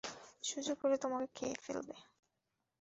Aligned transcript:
সুযোগ 0.43 0.75
পেলে 0.81 0.97
তোমাকে 0.97 1.27
খেয়ে 1.35 1.57
ফেলবে! 1.63 1.95